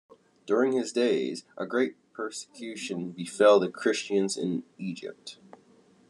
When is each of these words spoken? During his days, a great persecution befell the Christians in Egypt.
During 0.47 0.71
his 0.71 0.91
days, 0.91 1.43
a 1.59 1.67
great 1.67 1.95
persecution 2.11 3.11
befell 3.11 3.59
the 3.59 3.69
Christians 3.69 4.35
in 4.35 4.63
Egypt. 4.79 5.37